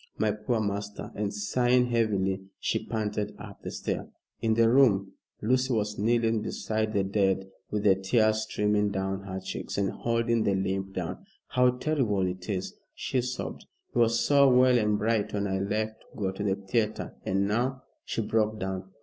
My 0.17 0.31
poor 0.31 0.59
master," 0.59 1.11
and 1.13 1.31
sighing 1.31 1.91
heavily, 1.91 2.41
she 2.59 2.83
panted 2.87 3.35
up 3.37 3.61
the 3.61 3.69
stair. 3.69 4.09
In 4.41 4.55
the 4.55 4.67
room, 4.67 5.13
Lucy 5.43 5.71
was 5.73 5.99
kneeling 5.99 6.41
beside 6.41 6.91
the 6.93 7.03
dead, 7.03 7.51
with 7.69 7.83
the 7.83 7.93
tears 7.93 8.41
streaming 8.41 8.89
down 8.89 9.21
her 9.25 9.39
cheeks 9.39 9.77
and 9.77 9.91
holding 9.91 10.41
the 10.43 10.55
limp 10.55 10.95
hand. 10.95 11.17
"How 11.49 11.69
terrible 11.77 12.25
it 12.25 12.49
is!" 12.49 12.73
she 12.95 13.21
sobbed. 13.21 13.67
"He 13.93 13.99
was 13.99 14.19
so 14.19 14.49
well 14.49 14.75
and 14.79 14.97
bright 14.97 15.35
when 15.35 15.45
I 15.45 15.59
left 15.59 16.01
to 16.01 16.17
go 16.17 16.31
to 16.31 16.43
the 16.45 16.55
theatre, 16.55 17.13
and 17.23 17.47
now" 17.47 17.83
she 18.03 18.21
broke 18.23 18.59
down. 18.59 18.89